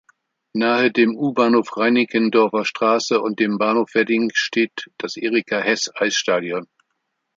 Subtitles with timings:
[0.53, 6.65] Nahe dem U-Bahnhof Reinickendorfer Straße und dem Bahnhof Wedding steht das Erika-Heß-Eisstadion.